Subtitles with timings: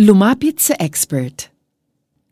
[0.00, 1.52] Lumapit sa expert.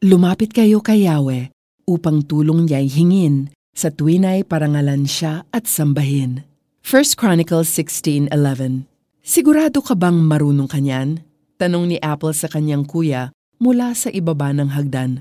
[0.01, 1.53] Lumapit kayo kay Yahweh
[1.85, 6.41] upang tulong niya'y hingin sa tuwinay parangalan siya at sambahin.
[6.81, 8.89] 1 Chronicles 16.11
[9.21, 11.21] Sigurado ka bang marunong kanyan?
[11.61, 13.29] Tanong ni Apple sa kanyang kuya
[13.61, 15.21] mula sa ibaba ng hagdan.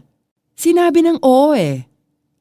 [0.55, 1.91] Sinabi ng oo eh.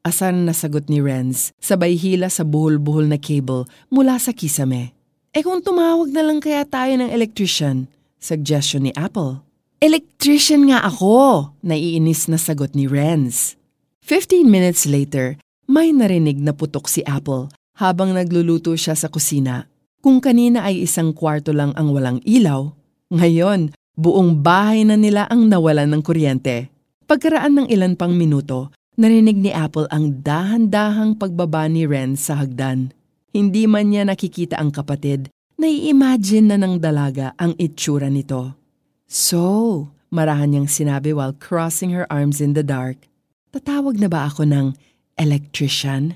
[0.07, 4.95] Asan na sagot ni Renz, sabay hila sa buhol-buhol na cable mula sa kisame.
[5.35, 9.48] Eh kung tumawag na lang kaya tayo ng electrician, suggestion ni Apple.
[9.79, 13.55] Electrician nga ako, naiinis na sagot ni Renz.
[14.03, 15.39] 15 minutes later,
[15.71, 17.47] may narinig na putok si Apple
[17.79, 19.71] habang nagluluto siya sa kusina.
[20.03, 22.75] Kung kanina ay isang kwarto lang ang walang ilaw,
[23.07, 26.67] ngayon buong bahay na nila ang nawalan ng kuryente.
[27.07, 32.91] Pagkaraan ng ilan pang minuto, narinig ni Apple ang dahan-dahang pagbaba ni Renz sa hagdan.
[33.31, 38.58] Hindi man niya nakikita ang kapatid, nai-imagine na ng dalaga ang itsura nito.
[39.09, 43.09] So, marahan niyang sinabi while crossing her arms in the dark.
[43.49, 44.77] Tatawag na ba ako ng
[45.17, 46.13] electrician?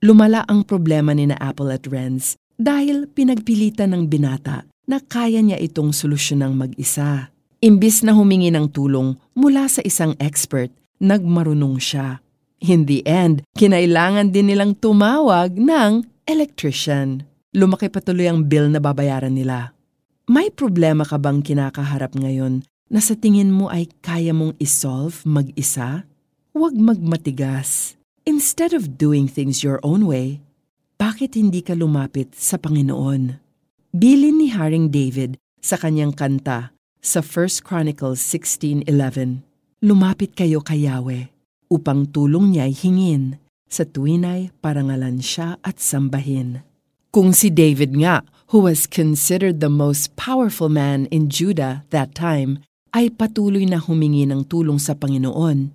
[0.00, 5.60] Lumala ang problema ni na Apple at Renz dahil pinagpilitan ng binata na kaya niya
[5.60, 7.28] itong solusyon ng mag-isa.
[7.60, 12.24] Imbis na humingi ng tulong mula sa isang expert, nagmarunong siya.
[12.64, 17.20] In the end, kinailangan din nilang tumawag ng electrician.
[17.52, 19.76] Lumaki patuloy ang bill na babayaran nila.
[20.30, 26.06] May problema ka bang kinakaharap ngayon na sa tingin mo ay kaya mong isolve mag-isa?
[26.54, 27.98] Huwag magmatigas.
[28.22, 30.38] Instead of doing things your own way,
[31.02, 33.42] bakit hindi ka lumapit sa Panginoon?
[33.90, 36.70] Bilin ni Haring David sa kanyang kanta
[37.02, 38.86] sa 1 Chronicles 16.11,
[39.82, 41.26] Lumapit kayo kay Yahweh
[41.74, 46.62] upang tulong niya'y hingin sa tuwinay parangalan siya at sambahin.
[47.10, 52.58] Kung si David nga, who was considered the most powerful man in Judah that time,
[52.90, 55.70] ay patuloy na humingi ng tulong sa Panginoon,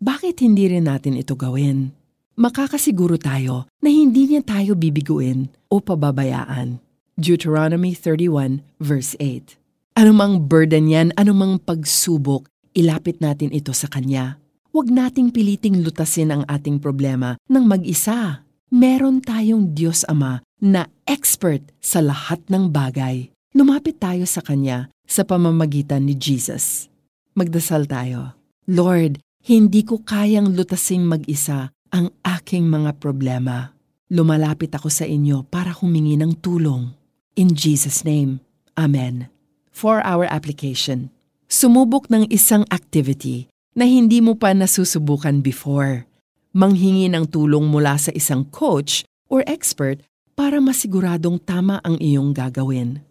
[0.00, 1.92] bakit hindi rin natin ito gawin?
[2.40, 6.80] Makakasiguro tayo na hindi niya tayo bibiguin o pababayaan.
[7.14, 9.60] Deuteronomy 31 verse 8
[9.94, 14.42] Anumang burden yan, anumang pagsubok, ilapit natin ito sa Kanya.
[14.74, 18.43] Huwag nating piliting lutasin ang ating problema ng mag-isa.
[18.74, 23.30] Meron tayong Diyos Ama na expert sa lahat ng bagay.
[23.54, 26.90] Lumapit tayo sa Kanya sa pamamagitan ni Jesus.
[27.38, 28.34] Magdasal tayo.
[28.66, 33.70] Lord, hindi ko kayang lutasing mag-isa ang aking mga problema.
[34.10, 36.90] Lumalapit ako sa inyo para humingi ng tulong.
[37.38, 38.42] In Jesus' name,
[38.74, 39.30] Amen.
[39.70, 41.14] For our application,
[41.46, 43.46] sumubok ng isang activity
[43.78, 46.10] na hindi mo pa nasusubukan before.
[46.54, 49.98] Manghingi ng tulong mula sa isang coach or expert
[50.38, 53.02] para masiguradong tama ang iyong gagawin.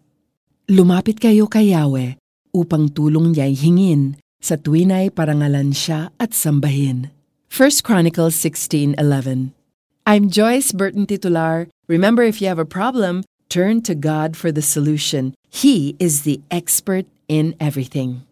[0.64, 2.16] Lumapit kayo kay Yahweh
[2.56, 7.12] upang tulong niya'y hingin sa tuwinay parangalan siya at sambahin.
[7.52, 9.52] 1 Chronicles 16.11
[10.08, 11.68] I'm Joyce Burton Titular.
[11.84, 15.36] Remember, if you have a problem, turn to God for the solution.
[15.52, 18.24] He is the expert in everything.